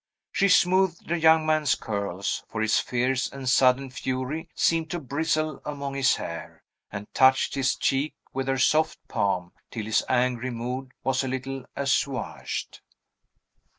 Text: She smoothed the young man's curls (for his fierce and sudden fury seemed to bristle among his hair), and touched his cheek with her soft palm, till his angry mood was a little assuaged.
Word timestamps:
She 0.31 0.49
smoothed 0.49 1.07
the 1.09 1.19
young 1.19 1.45
man's 1.45 1.75
curls 1.75 2.43
(for 2.47 2.59
his 2.61 2.79
fierce 2.79 3.31
and 3.31 3.47
sudden 3.47 3.91
fury 3.91 4.49
seemed 4.55 4.89
to 4.89 4.99
bristle 4.99 5.61
among 5.63 5.93
his 5.93 6.15
hair), 6.15 6.63
and 6.91 7.05
touched 7.13 7.53
his 7.53 7.75
cheek 7.75 8.15
with 8.33 8.47
her 8.47 8.57
soft 8.57 8.97
palm, 9.07 9.51
till 9.69 9.85
his 9.85 10.03
angry 10.09 10.49
mood 10.49 10.91
was 11.03 11.23
a 11.23 11.27
little 11.27 11.65
assuaged. 11.75 12.81